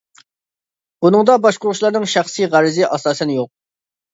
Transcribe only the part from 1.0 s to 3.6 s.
بۇنىڭدا باشقۇرغۇچىلارنىڭ شەخسىي غەرىزى ئاساسەن يوق.